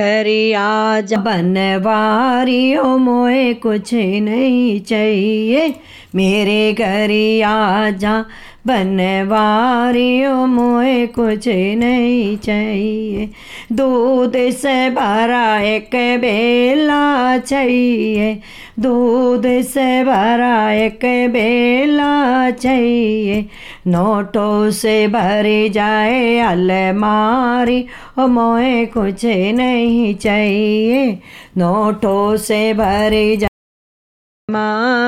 [0.00, 5.74] हरी आज बनवारियो मोए कुछ नहीं चाहिए।
[6.14, 7.10] मेरे घर
[7.46, 8.24] आजा
[8.66, 13.30] बनवारियो मोए कुछ नहीं चाहिए।
[13.72, 15.90] दूध से भरा एक
[16.20, 18.40] बेला चाहिए।
[18.80, 23.46] दूध से भरा एक बेला चाहिए।
[23.86, 27.86] नोटों से भरी जाए अलमारी,
[28.18, 29.24] ओ मोए कुछ
[29.54, 31.18] नहीं चाहिए।
[31.56, 33.50] नोटों से भरी जाए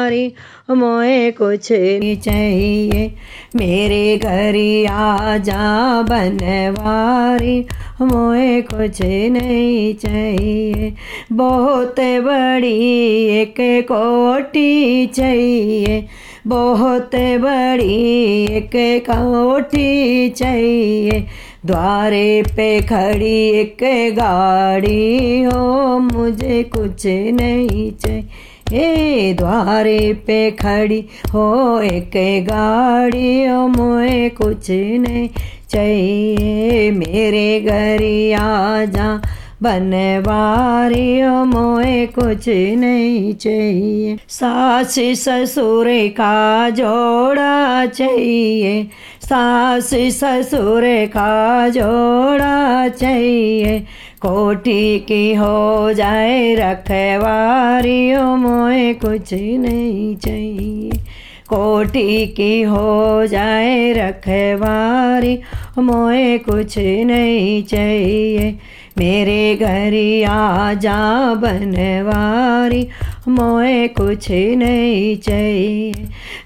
[0.02, 0.32] मारी
[0.70, 3.14] मोए कुछ नहीं चाहिए।
[3.56, 4.56] मेरे घर
[4.92, 7.66] आजा बनवारी
[8.02, 10.94] मोए कुछ नहीं चाहिए।
[11.32, 12.80] बहुत बड़ी
[13.26, 16.06] एक कोटी चाहिए।
[16.46, 21.26] बहुत बड़ी एक कोटी चाहिए।
[21.66, 23.76] द्वारे पे खड़ी एक
[24.16, 28.28] गाड़ी हो, मुझे कुछ नहीं चाहिए।
[28.74, 32.12] ए द्वारे पे खड़ी हो एक
[32.46, 35.28] गाड़ी। ओ मोए कुछ नहीं
[35.70, 38.02] चाहिए, मेरे घर
[38.38, 39.10] आजा
[39.62, 48.88] बनवारी ओ मोए कुछ नहीं चाहिए। सास ससुर का जोड़ा चाहिए।
[49.22, 53.78] सास ससुर का जोड़ा चाहिए।
[54.20, 60.91] कोठी की हो जाए रखवारी ओ मोए कुछ नहीं चाहिए।
[61.52, 65.38] कोठी की हो जाए रखवारी,
[65.78, 68.58] मोए कुछ नहीं चाहिए।
[68.98, 69.92] मेरे घर
[70.30, 72.88] आजा बनवारी,
[73.28, 75.92] मोए कुछ नहीं चाहिए।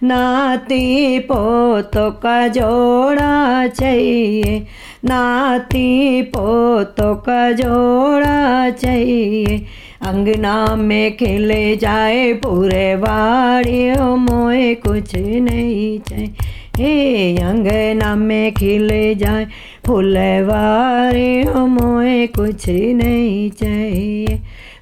[0.02, 4.66] नाती पोतों का जोड़ा चाहिए,
[5.04, 9.64] नाती पोतों का जोड़ा चाहिए।
[10.06, 19.46] अंगना में खिले जाए, पूरे वाड़ियों मोए, कुछ नहीं चाहिए हे अंगना में खिले जाए
[19.86, 24.40] फुलवारे मोए, कुछ नहीं चाहिए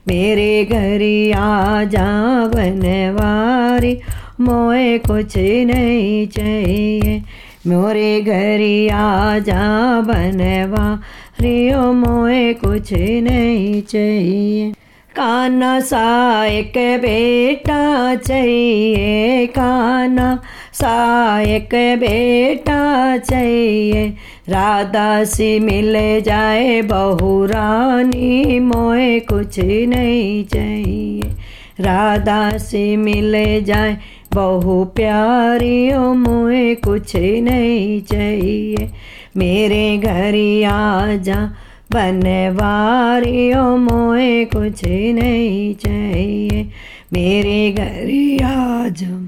[0.09, 1.03] मेरे घर
[1.39, 2.07] आजा
[2.47, 3.99] बनवारी
[4.41, 7.23] मोए, कुछ नहीं चाहिए
[7.67, 8.63] मोरे घर
[8.95, 10.87] आजा बनवा
[11.41, 14.73] रियो मोए, कुछ नहीं चाहिए
[15.17, 20.43] काना सा एक बेटा चाहिए, काना
[20.73, 21.69] सा एक
[22.01, 24.09] बेटा चाहिए।
[24.49, 31.23] राधा सी मिल जाए बहू रानी, मोए कुछ नहीं चाहिए।
[31.81, 33.99] राधा सी मिल जाए
[34.35, 38.91] बहु प्यारी ओ मोए कुछ नहीं चाहिए।
[39.37, 41.64] मेरे घर आ बनवारी
[43.55, 46.71] ओ मोए कुछ नहीं चाहिए।
[47.13, 49.24] मेरे घर आजा